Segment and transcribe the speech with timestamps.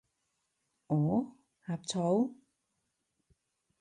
[0.87, 1.35] 我？
[1.67, 2.33] 呷醋？